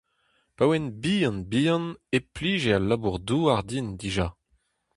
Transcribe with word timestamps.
Pa 0.55 0.63
oan 0.67 0.85
bihan-bihan 1.01 1.85
e 2.17 2.19
plije 2.33 2.71
al 2.77 2.83
labour-douar 2.89 3.59
din 3.69 3.87
dija. 3.99 4.27